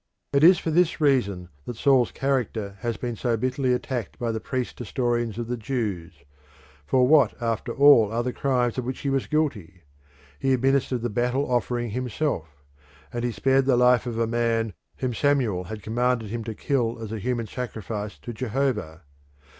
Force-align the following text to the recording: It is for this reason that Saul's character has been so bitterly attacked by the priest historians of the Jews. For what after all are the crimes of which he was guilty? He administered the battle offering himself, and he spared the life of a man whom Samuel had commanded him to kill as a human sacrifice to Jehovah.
It 0.33 0.43
is 0.43 0.57
for 0.57 0.71
this 0.71 0.99
reason 0.99 1.49
that 1.67 1.75
Saul's 1.75 2.09
character 2.11 2.75
has 2.79 2.97
been 2.97 3.15
so 3.15 3.37
bitterly 3.37 3.71
attacked 3.71 4.17
by 4.17 4.31
the 4.31 4.39
priest 4.39 4.79
historians 4.79 5.37
of 5.37 5.47
the 5.47 5.57
Jews. 5.57 6.23
For 6.87 7.05
what 7.07 7.39
after 7.39 7.71
all 7.71 8.11
are 8.11 8.23
the 8.23 8.33
crimes 8.33 8.79
of 8.79 8.83
which 8.83 9.01
he 9.01 9.11
was 9.11 9.27
guilty? 9.27 9.83
He 10.39 10.53
administered 10.53 11.03
the 11.03 11.11
battle 11.11 11.43
offering 11.47 11.91
himself, 11.91 12.47
and 13.13 13.23
he 13.23 13.31
spared 13.31 13.65
the 13.65 13.77
life 13.77 14.07
of 14.07 14.17
a 14.17 14.25
man 14.25 14.73
whom 14.97 15.13
Samuel 15.13 15.65
had 15.65 15.83
commanded 15.83 16.31
him 16.31 16.43
to 16.45 16.55
kill 16.55 16.97
as 16.99 17.11
a 17.11 17.19
human 17.19 17.45
sacrifice 17.45 18.17
to 18.23 18.33
Jehovah. 18.33 19.03